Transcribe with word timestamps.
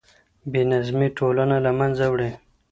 بې 0.51 0.61
نظمي 0.71 1.07
ټولنه 1.17 1.57
له 1.65 1.71
منځه 1.79 2.05
وړي. 2.13 2.31